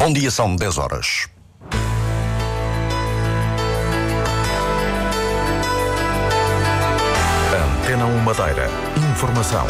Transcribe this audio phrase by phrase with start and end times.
[0.00, 1.28] Bom dia, são 10 horas.
[7.52, 8.70] Antena 1 Madeira.
[9.12, 9.66] Informação.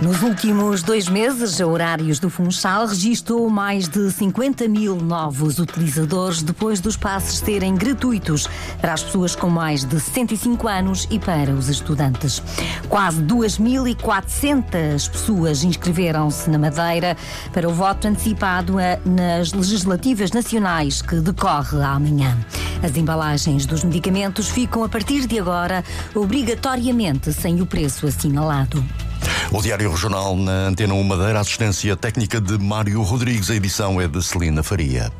[0.00, 6.40] Nos últimos dois meses, a Horários do Funchal registrou mais de 50 mil novos utilizadores
[6.40, 8.48] depois dos passos serem gratuitos
[8.80, 12.40] para as pessoas com mais de 65 anos e para os estudantes.
[12.88, 17.16] Quase 2.400 pessoas inscreveram-se na Madeira
[17.52, 22.38] para o voto antecipado nas legislativas nacionais que decorre amanhã.
[22.84, 25.82] As embalagens dos medicamentos ficam a partir de agora
[26.14, 29.07] obrigatoriamente sem o preço assinalado.
[29.50, 34.06] O Diário Regional na Antena 1 Madeira, assistência técnica de Mário Rodrigues, a edição é
[34.06, 35.10] de Celina Faria.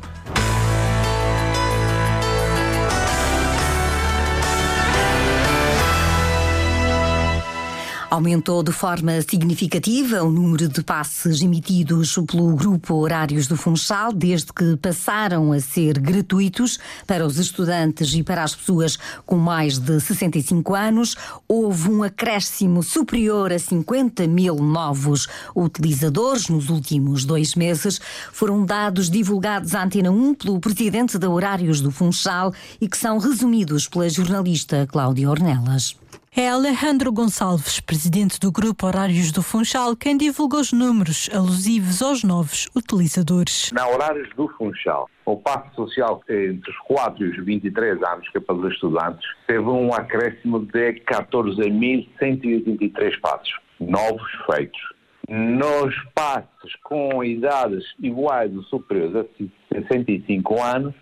[8.09, 14.51] Aumentou de forma significativa o número de passes emitidos pelo Grupo Horários do Funchal desde
[14.51, 19.99] que passaram a ser gratuitos para os estudantes e para as pessoas com mais de
[19.99, 21.15] 65 anos.
[21.47, 28.01] Houve um acréscimo superior a 50 mil novos utilizadores nos últimos dois meses.
[28.33, 33.19] Foram dados divulgados à Antena 1 pelo presidente da Horários do Funchal e que são
[33.19, 35.95] resumidos pela jornalista Cláudia Ornelas.
[36.35, 42.23] É Alejandro Gonçalves, presidente do Grupo Horários do Funchal, quem divulga os números alusivos aos
[42.23, 43.71] novos utilizadores.
[43.73, 48.37] Na Horários do Funchal, o passo social entre os 4 e os 23 anos, que
[48.37, 54.79] é para os estudantes, teve um acréscimo de 14.183 passos novos feitos.
[55.27, 59.25] Nos passos com idades iguais ou superiores a
[59.73, 60.93] 65 anos,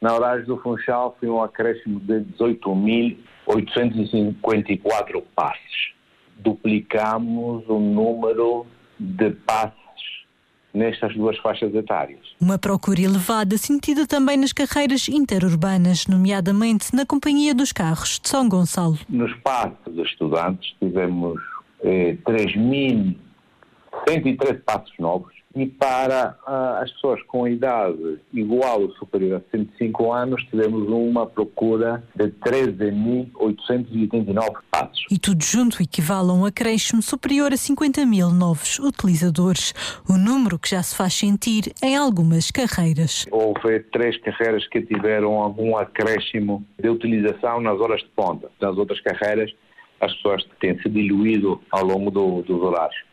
[0.00, 5.90] na Horários do Funchal foi um acréscimo de 18.854 passes.
[6.38, 8.66] Duplicamos o número
[8.98, 9.76] de passes
[10.72, 12.20] nestas duas faixas etárias.
[12.40, 18.48] Uma procura elevada sentida também nas carreiras interurbanas, nomeadamente na Companhia dos Carros de São
[18.48, 18.96] Gonçalo.
[19.08, 21.40] Nos passos de estudantes tivemos
[21.82, 29.42] eh, 3.113 passos novos, e para uh, as pessoas com idade igual ou superior a
[29.50, 35.04] 105 anos, tivemos uma procura de 13.889 passos.
[35.10, 39.74] E tudo junto equivale a um acréscimo superior a 50 mil novos utilizadores,
[40.08, 43.26] o número que já se faz sentir em algumas carreiras.
[43.30, 48.48] Houve três carreiras que tiveram algum acréscimo de utilização nas horas de ponta.
[48.60, 49.52] Nas outras carreiras,
[50.00, 53.09] as pessoas têm se diluído ao longo do, dos horários.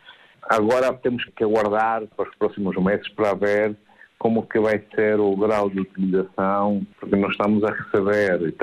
[0.48, 3.76] Agora temos que aguardar para os próximos meses para ver
[4.18, 8.54] como que vai ser o grau de utilização, porque nós estamos a receber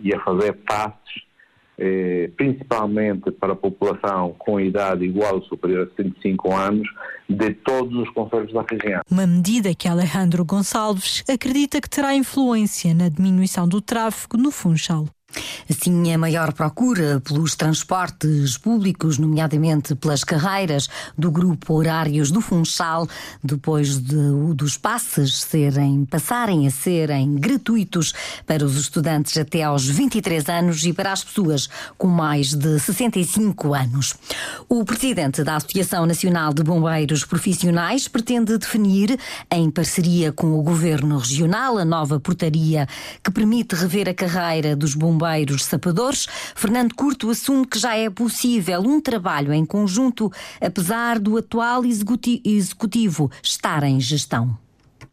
[0.00, 1.22] e a fazer passes,
[1.78, 6.88] eh, principalmente para a população com idade igual ou superior a 65 anos,
[7.28, 9.02] de todos os conselhos da região.
[9.10, 15.06] Uma medida que Alejandro Gonçalves acredita que terá influência na diminuição do tráfego no Funchal.
[15.68, 23.08] Assim, a maior procura pelos transportes públicos, nomeadamente pelas carreiras do grupo Horários do Funchal,
[23.42, 28.12] depois de, dos passes serem, passarem a serem gratuitos
[28.46, 31.68] para os estudantes até aos 23 anos e para as pessoas
[31.98, 34.14] com mais de 65 anos.
[34.68, 39.18] O presidente da Associação Nacional de Bombeiros Profissionais pretende definir,
[39.50, 42.86] em parceria com o governo regional, a nova portaria
[43.22, 48.10] que permite rever a carreira dos bombeiros bombeiros sapadores, Fernando Curto assume que já é
[48.10, 50.30] possível um trabalho em conjunto,
[50.60, 54.63] apesar do atual executivo estar em gestão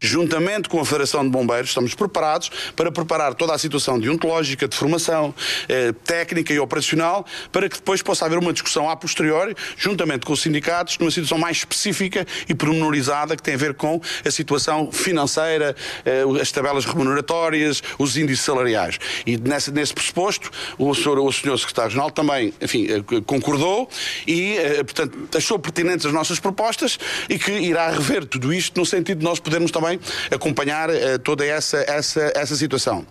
[0.02, 4.76] juntamente com a Federação de Bombeiros, estamos preparados para preparar toda a situação deontológica, de
[4.76, 5.32] formação,
[5.68, 10.32] eh, técnica e operacional, para que depois possa haver uma discussão a posteriori, juntamente com
[10.32, 14.90] os sindicatos, numa situação mais específica e pormenorizada que tem a ver com a situação
[14.90, 18.98] financeira, eh, as tabelas remuneratórias, os índices salariais.
[19.24, 23.88] E nesse, nesse pressuposto, o senhor, o senhor Secretário-Geral também, enfim, eh, concordou
[24.26, 26.98] e, eh, portanto, achou pertinentes as nossas propostas
[27.28, 30.00] e que irá rever tudo isto no sentido de nós podermos também também
[30.30, 33.06] acompanhar uh, toda essa, essa, essa situação.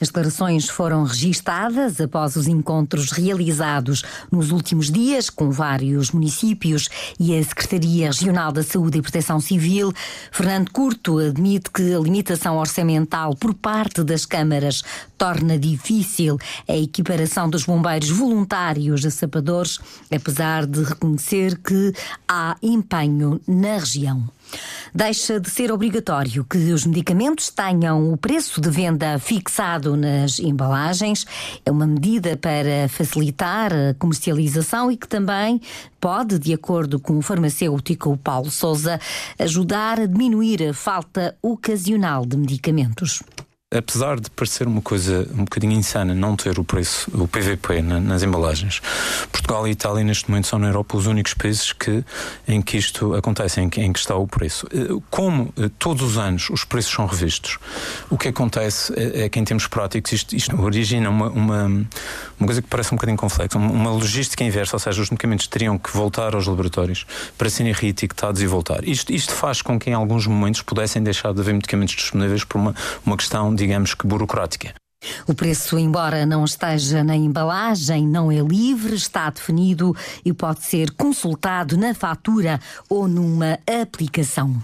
[0.00, 4.02] As declarações foram registadas após os encontros realizados
[4.32, 6.88] nos últimos dias com vários municípios
[7.20, 9.92] e a Secretaria Regional da Saúde e Proteção Civil.
[10.32, 14.82] Fernando Curto admite que a limitação orçamental por parte das câmaras
[15.16, 16.36] torna difícil
[16.68, 19.78] a equiparação dos bombeiros voluntários a sapadores,
[20.10, 21.92] apesar de reconhecer que
[22.28, 24.28] há empenho na região.
[24.94, 31.24] Deixa de ser obrigatório que os medicamentos tenham o preço de venda fixado nas embalagens.
[31.64, 35.60] É uma medida para facilitar a comercialização e que também
[36.00, 39.00] pode, de acordo com o farmacêutico Paulo Souza,
[39.38, 43.22] ajudar a diminuir a falta ocasional de medicamentos
[43.76, 47.98] apesar de parecer uma coisa um bocadinho insana não ter o preço, o PVP na,
[47.98, 48.80] nas embalagens,
[49.30, 52.04] Portugal e Itália neste momento são na Europa os únicos países que,
[52.46, 54.66] em que isto acontece, em que, em que está o preço.
[54.72, 57.58] Eh, como eh, todos os anos os preços são revistos,
[58.10, 62.46] o que acontece é, é que em termos práticos isto, isto origina uma, uma, uma
[62.46, 65.90] coisa que parece um bocadinho complexa, uma logística inversa, ou seja, os medicamentos teriam que
[65.90, 67.06] voltar aos laboratórios
[67.38, 68.86] para serem reetiquetados e voltar.
[68.86, 72.58] Isto, isto faz com que em alguns momentos pudessem deixar de haver medicamentos disponíveis por
[72.58, 74.74] uma, uma questão de digamos que burocrática.
[75.26, 80.92] O preço, embora não esteja na embalagem, não é livre, está definido e pode ser
[80.92, 84.54] consultado na fatura ou numa aplicação.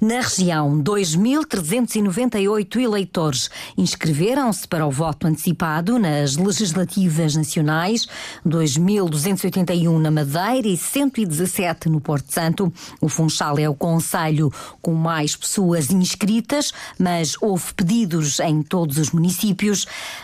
[0.00, 8.06] Na região, 2.398 eleitores inscreveram-se para o voto antecipado nas legislativas nacionais,
[8.46, 12.72] 2.281 na Madeira e 117 no Porto Santo.
[13.00, 14.50] O Funchal é o conselho
[14.80, 19.73] com mais pessoas inscritas, mas houve pedidos em todos os municípios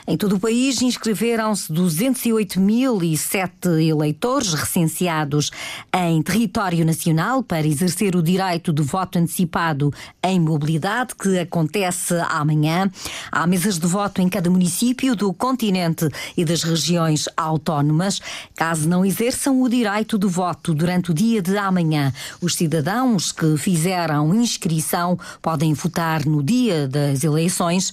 [0.07, 5.51] em todo o país inscreveram-se 208.007 eleitores recenseados
[5.93, 9.93] em território nacional para exercer o direito de voto antecipado
[10.23, 12.91] em mobilidade, que acontece amanhã.
[13.33, 18.21] Há mesas de voto em cada município do continente e das regiões autónomas.
[18.55, 23.57] Caso não exerçam o direito de voto durante o dia de amanhã, os cidadãos que
[23.57, 27.93] fizeram inscrição podem votar no dia das eleições.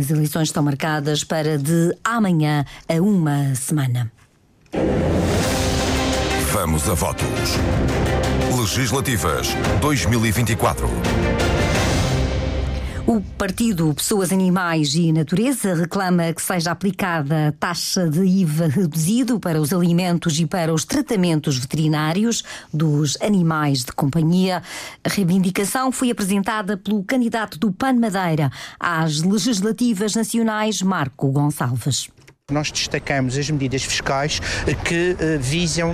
[0.00, 4.12] As eleições estão marcadas marcadas para de amanhã a uma semana.
[6.52, 7.26] Vamos a votos.
[8.56, 9.48] Legislativas
[9.80, 10.88] 2024.
[13.08, 19.60] O partido Pessoas, Animais e Natureza reclama que seja aplicada taxa de IVA reduzido para
[19.60, 22.42] os alimentos e para os tratamentos veterinários
[22.74, 24.60] dos animais de companhia.
[25.04, 28.50] A reivindicação foi apresentada pelo candidato do PAN Madeira
[28.80, 32.15] às legislativas nacionais, Marco Gonçalves.
[32.52, 34.38] Nós destacamos as medidas fiscais
[34.84, 35.92] que uh, visam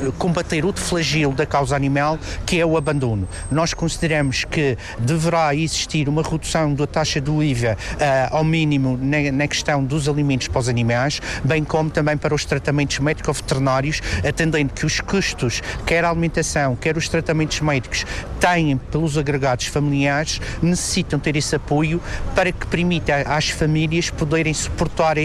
[0.00, 2.16] eh, combater o flagelo da causa animal,
[2.46, 3.28] que é o abandono.
[3.50, 9.32] Nós consideramos que deverá existir uma redução da taxa do IVA uh, ao mínimo na,
[9.32, 14.72] na, questão dos alimentos para os animais, bem como também para os tratamentos médico-veterinários, atendendo
[14.72, 18.06] que os custos, quer a alimentação, quer os tratamentos médicos,
[18.38, 22.00] têm pelos agregados familiares, necessitam ter esse apoio
[22.32, 25.20] para que permita às famílias poderem suportar a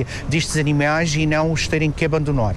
[0.00, 2.56] existência destes animais e não os terem que abandonar.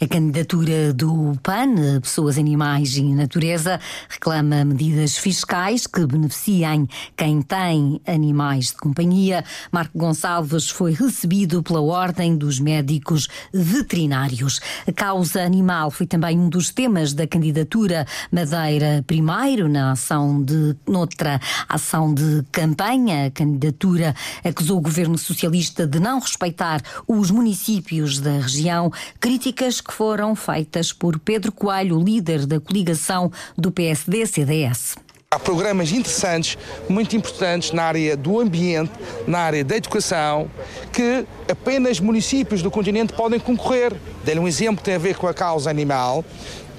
[0.00, 3.78] A candidatura do PAN, Pessoas, Animais e Natureza,
[4.08, 9.44] reclama medidas fiscais que beneficiem quem tem animais de companhia.
[9.70, 14.60] Marco Gonçalves foi recebido pela Ordem dos Médicos Veterinários.
[14.86, 20.76] A causa animal foi também um dos temas da candidatura Madeira Primeiro, na ação de,
[20.86, 23.26] noutra ação de campanha.
[23.26, 24.14] A candidatura
[24.44, 28.90] acusou o governo socialista de não respeitar os municípios da região.
[29.18, 34.96] Crítica críticas que foram feitas por Pedro Coelho, líder da coligação do PSD-CDS.
[35.30, 36.56] Há programas interessantes,
[36.88, 38.90] muito importantes na área do ambiente,
[39.26, 40.50] na área da educação,
[40.90, 43.92] que apenas municípios do continente podem concorrer.
[44.24, 46.24] Dei-lhe um exemplo que tem a ver com a causa animal: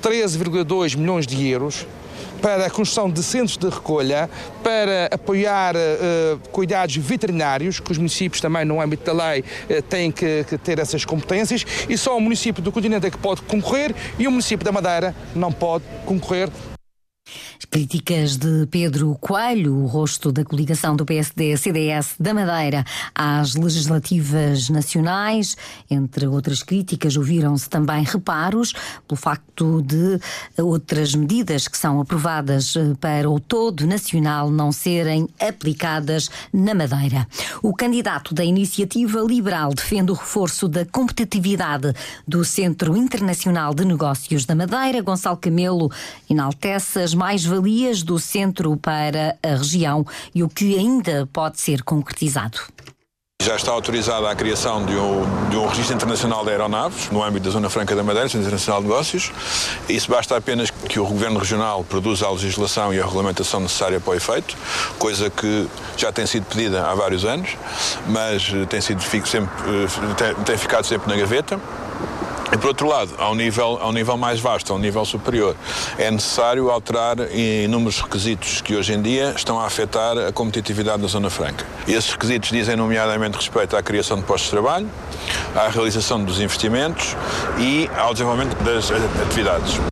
[0.02, 1.86] 13,2 milhões de euros
[2.42, 4.30] para a construção de centros de recolha,
[4.64, 10.12] para apoiar uh, cuidados veterinários, que os municípios também, no âmbito da lei, uh, têm
[10.12, 13.94] que, que, ter essas competências, e só o município do continente é que pode concorrer
[14.18, 16.50] e o município da Madeira não pode concorrer
[17.70, 22.84] Críticas de Pedro Coelho, o rosto da coligação do PSD-CDS da Madeira
[23.16, 25.56] às legislativas nacionais.
[25.90, 28.74] Entre outras críticas, ouviram-se também reparos
[29.08, 30.20] pelo facto de
[30.62, 37.26] outras medidas que são aprovadas eh, para o todo nacional não serem aplicadas na Madeira.
[37.64, 41.94] O candidato da Iniciativa Liberal defende o reforço da competitividade
[42.28, 45.02] do Centro Internacional de Negócios da Madeira.
[45.02, 45.90] Gonçalo Camelo
[46.30, 52.60] enaltece as mais-valias do centro para a região e o que ainda pode ser concretizado.
[53.42, 57.46] Já está autorizada a criação de um, de um registro internacional de aeronaves no âmbito
[57.46, 59.32] da Zona Franca da Madeira, Centro Internacional de Negócios.
[59.90, 64.12] Isso basta apenas que o Governo Regional produza a legislação e a regulamentação necessária para
[64.12, 64.56] o efeito,
[65.00, 67.58] coisa que já tem sido pedida há vários anos,
[68.08, 71.60] mas tem, sido, sempre, eh, tem, tem ficado sempre na gaveta.
[72.52, 75.56] E por outro lado, ao nível, ao nível mais vasto, ao nível superior,
[75.98, 81.08] é necessário alterar inúmeros requisitos que hoje em dia estão a afetar a competitividade da
[81.08, 81.66] Zona Franca.
[81.88, 84.90] E esses requisitos dizem, nomeadamente, respeito à criação de postos de trabalho,
[85.56, 87.16] à realização dos investimentos
[87.58, 88.92] e ao desenvolvimento das
[89.22, 89.91] atividades.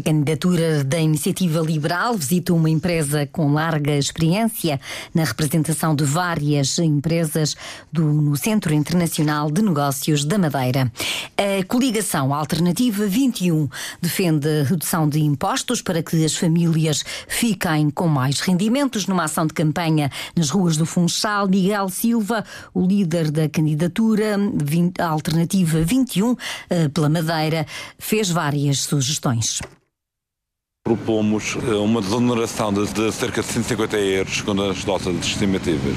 [0.00, 4.80] A candidatura da Iniciativa Liberal visita uma empresa com larga experiência
[5.14, 7.54] na representação de várias empresas
[7.92, 10.90] do, no Centro Internacional de Negócios da Madeira.
[11.36, 13.68] A coligação Alternativa 21
[14.00, 19.46] defende a redução de impostos para que as famílias fiquem com mais rendimentos numa ação
[19.46, 21.46] de campanha nas ruas do Funchal.
[21.46, 22.42] Miguel Silva,
[22.72, 24.38] o líder da candidatura
[24.98, 26.34] Alternativa 21
[26.70, 27.66] eh, pela Madeira,
[27.98, 29.60] fez várias sugestões
[30.82, 35.94] propomos eh, uma desoneração de, de, cerca de 150 euros, segundo as nossas estimativas.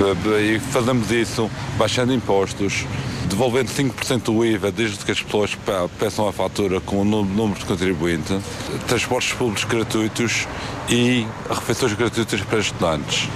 [0.00, 2.86] Eh, e fazemos isso baixando impostos,
[3.28, 5.56] devolvendo 5% do IVA desde que as pessoas
[5.98, 8.40] peçam a fatura com o número de contribuinte,
[8.88, 10.48] transportes públicos gratuitos
[10.88, 13.28] e refeições gratuitas para estudantes.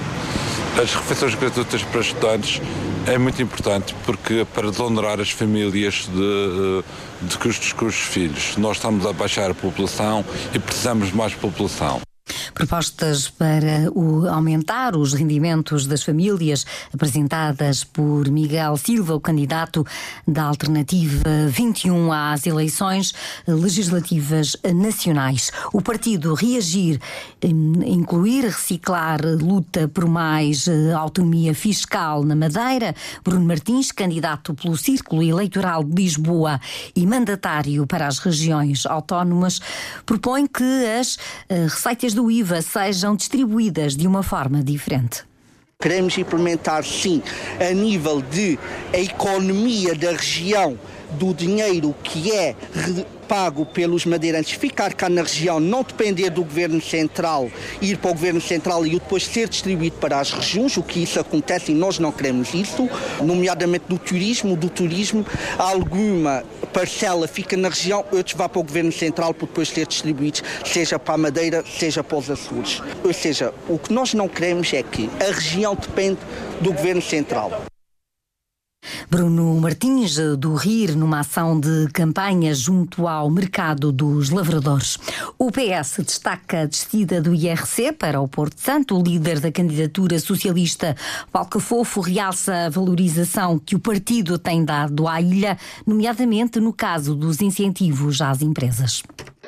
[0.82, 2.60] As refeições gratuitas para estudantes
[3.06, 6.84] é muito importante porque para desonerar as famílias de, eh,
[7.22, 8.56] de custos com os filhos.
[8.56, 12.00] Nós estamos a baixar a população e precisamos de mais população.
[12.54, 19.84] Propostas para o, aumentar os rendimentos das famílias apresentadas por Miguel Silva, o candidato
[20.26, 23.12] da Alternativa 21 às eleições
[23.44, 25.50] legislativas nacionais.
[25.72, 27.00] O partido reagir,
[27.42, 32.94] incluir, reciclar, luta por mais eh, autonomia fiscal na Madeira.
[33.24, 36.60] Bruno Martins, candidato pelo Círculo Eleitoral de Lisboa
[36.94, 39.60] e mandatário para as regiões autónomas,
[40.06, 41.18] propõe que as
[41.48, 45.24] eh, receitas do IVA Sejam distribuídas de uma forma diferente.
[45.80, 47.22] Queremos implementar, sim,
[47.60, 48.58] a nível de
[48.92, 50.78] a economia da região,
[51.12, 52.56] do dinheiro que é
[53.28, 57.50] pago pelos madeirantes ficar cá na região, não depender do governo central,
[57.80, 61.18] ir para o governo central e depois ser distribuído para as regiões, o que isso
[61.18, 62.88] acontece e nós não queremos isso,
[63.22, 65.24] nomeadamente do turismo, do turismo,
[65.58, 70.42] alguma parcela fica na região, outros vá para o governo central para depois ser distribuídos,
[70.64, 72.82] seja para a Madeira, seja para os Açores.
[73.04, 76.18] Ou seja, o que nós não queremos é que a região depende
[76.60, 77.73] do governo central.
[79.10, 84.98] Bruno Martins, do RIR, numa ação de campanha junto ao mercado dos lavradores.
[85.38, 88.98] O PS destaca a descida do IRC para o Porto Santo.
[88.98, 90.96] O líder da candidatura socialista,
[91.32, 97.14] Paulo Cafofo, realça a valorização que o partido tem dado à ilha, nomeadamente no caso
[97.14, 99.02] dos incentivos às empresas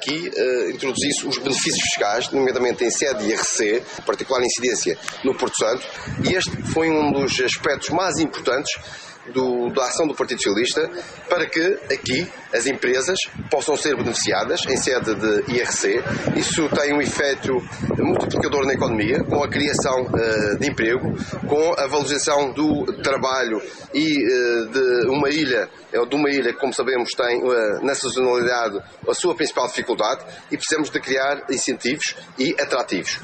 [0.07, 5.87] aqui uh, introduzisse os benefícios fiscais, nomeadamente em sede IRC, particular incidência no Porto Santo,
[6.25, 8.73] e este foi um dos aspectos mais importantes
[9.33, 10.91] do, da ação do Partido Socialista
[11.29, 13.19] para que aqui as empresas
[13.51, 16.03] possam ser beneficiadas em sede de IRC.
[16.37, 17.53] Isso tem um efeito
[17.99, 21.15] multiplicador na economia, com a criação uh, de emprego,
[21.47, 23.61] com a valorização do trabalho
[23.93, 28.79] e uh, de uma ilha, de uma ilha que, como sabemos, tem uh, na sazonalidade
[29.09, 33.21] a sua principal dificuldade e precisamos de criar incentivos e atrativos.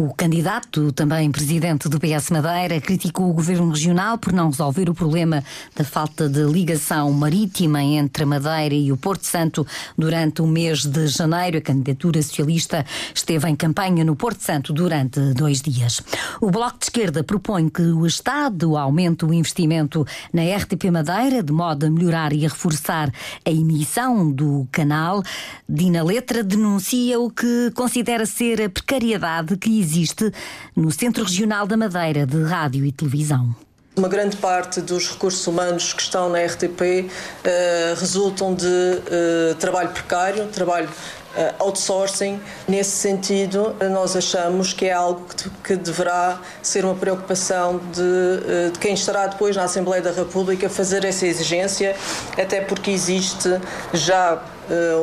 [0.00, 4.94] O candidato, também presidente do PS Madeira, criticou o governo regional por não resolver o
[4.94, 5.42] problema
[5.74, 9.66] da falta de ligação marítima entre a Madeira e o Porto Santo
[9.98, 11.58] durante o mês de janeiro.
[11.58, 16.00] A candidatura socialista esteve em campanha no Porto Santo durante dois dias.
[16.40, 21.52] O Bloco de Esquerda propõe que o Estado aumente o investimento na RTP Madeira de
[21.52, 23.12] modo a melhorar e a reforçar
[23.44, 25.24] a emissão do canal.
[25.68, 30.30] Dina Letra denuncia o que considera ser a precariedade que existe existe
[30.76, 33.54] no Centro Regional da Madeira de Rádio e Televisão.
[33.96, 37.10] Uma grande parte dos recursos humanos que estão na RTP
[37.42, 42.40] eh, resultam de uh, trabalho precário, trabalho uh, outsourcing.
[42.68, 48.78] Nesse sentido, nós achamos que é algo que, que deverá ser uma preocupação de, de,
[48.78, 51.96] quem estará depois na Assembleia da República fazer essa exigência,
[52.40, 53.48] até porque existe
[53.92, 54.40] já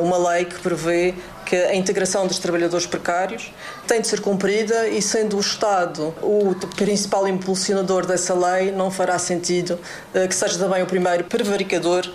[0.02, 3.52] uma lei que prevê que a integração dos trabalhadores precários
[3.86, 9.18] tem de ser cumprida e, sendo o Estado o principal impulsionador dessa lei, não fará
[9.18, 9.78] sentido
[10.12, 12.10] eh, que seja também o primeiro prevaricador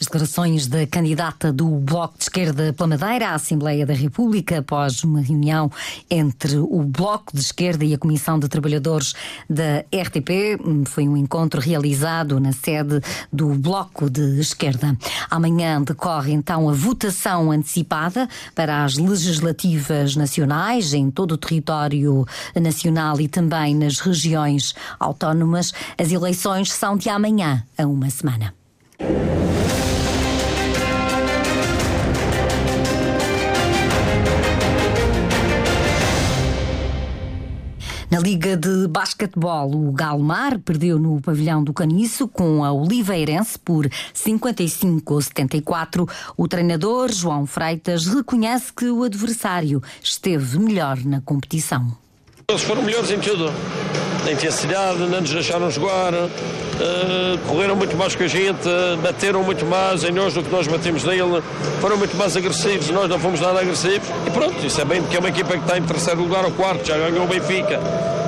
[0.00, 5.02] as declarações da candidata do Bloco de Esquerda pela Madeira à Assembleia da República após
[5.04, 5.70] uma reunião
[6.10, 9.14] entre o Bloco de Esquerda e a Comissão de Trabalhadores
[9.48, 10.58] da RTP.
[10.86, 13.00] Foi um encontro realizado na sede
[13.32, 14.96] do Bloco de Esquerda.
[15.30, 22.26] Amanhã decorre então a votação antecipada para as legislativas nacionais em todo o território
[22.60, 25.72] nacional e também nas regiões autónomas.
[25.98, 28.61] As eleições são de amanhã a uma semana.
[38.12, 43.88] Na Liga de Basquetebol, o Galmar perdeu no pavilhão do Caniço com a Oliveirense por
[44.12, 46.06] 55 a 74.
[46.36, 51.96] O treinador, João Freitas, reconhece que o adversário esteve melhor na competição.
[52.46, 53.46] Eles foram melhores em tudo.
[54.26, 56.12] Na intensidade, não nos deixaram jogar,
[56.76, 58.68] uh, correram muito mais que a gente,
[59.02, 61.42] bateram muito mais em nós do que nós batemos nele,
[61.80, 64.08] foram muito mais agressivos, nós não fomos nada agressivos.
[64.26, 66.50] E pronto, isso é bem porque é uma equipa que está em terceiro lugar ou
[66.52, 67.80] quarto, já ganhou o Benfica,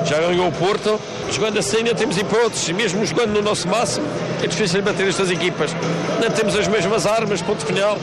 [0.05, 1.01] já ganhou o Porto.
[1.31, 4.07] Jogando assim ainda temos hipóteses, mesmo jogando no nosso máximo,
[4.43, 5.75] é difícil bater estas equipas.
[6.21, 7.99] Não temos as mesmas armas, ponto final.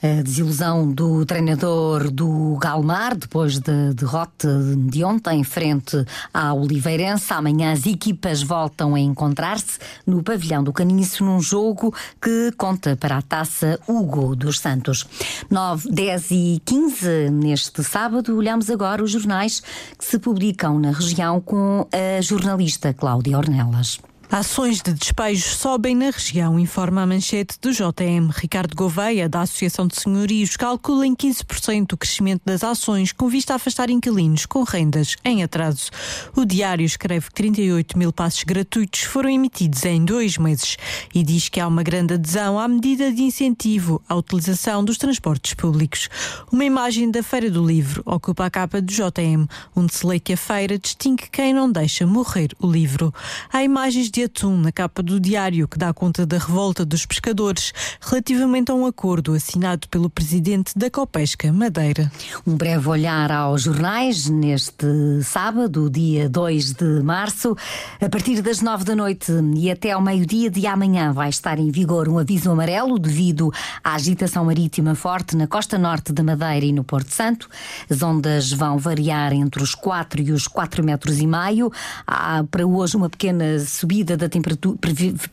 [0.00, 7.32] A desilusão do treinador do Galmar, depois da de derrota de ontem, frente à Oliveirense.
[7.32, 13.18] Amanhã as equipas voltam a encontrar-se no pavilhão do Caniço, num jogo que conta para
[13.18, 15.04] a taça Hugo dos Santos.
[15.50, 19.60] 9, 10 e 15 neste sábado, olhamos agora os jornais
[19.98, 23.98] que se publicam na região com a jornalista Cláudia Ornelas.
[24.30, 28.28] Ações de despejo sobem na região, informa a manchete do JM.
[28.30, 33.54] Ricardo Gouveia, da Associação de Senhorios, calcula em 15% o crescimento das ações com vista
[33.54, 35.88] a afastar inquilinos com rendas em atraso.
[36.36, 40.76] O diário escreve que 38 mil passos gratuitos foram emitidos em dois meses
[41.14, 45.54] e diz que há uma grande adesão à medida de incentivo à utilização dos transportes
[45.54, 46.10] públicos.
[46.52, 50.34] Uma imagem da Feira do Livro ocupa a capa do JM, onde se lê que
[50.34, 53.12] a feira distingue quem não deixa morrer o livro.
[53.50, 57.06] Há imagens de de atum na capa do diário que dá conta da revolta dos
[57.06, 62.10] pescadores relativamente a um acordo assinado pelo presidente da Copesca Madeira.
[62.44, 64.86] Um breve olhar aos jornais neste
[65.22, 67.56] sábado, dia 2 de março.
[68.00, 71.70] A partir das 9 da noite e até ao meio-dia de amanhã vai estar em
[71.70, 73.52] vigor um aviso amarelo devido
[73.84, 77.48] à agitação marítima forte na costa norte da Madeira e no Porto Santo.
[77.88, 81.70] As ondas vão variar entre os 4 e os 4 metros e meio.
[82.04, 84.78] Há para hoje uma pequena subida subida da temperatura,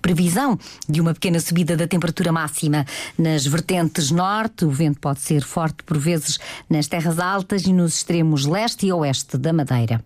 [0.01, 2.85] previsão de uma pequena subida da temperatura máxima
[3.17, 4.65] nas vertentes norte.
[4.65, 6.37] O vento pode ser forte por vezes
[6.69, 10.03] nas terras altas e nos extremos leste e oeste da Madeira.